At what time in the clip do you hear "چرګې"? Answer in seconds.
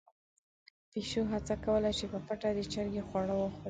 2.71-3.01